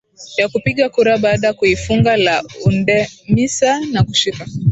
[0.37, 4.45] Ya kupiga kura baada ya kuifunga La Undecima na kushika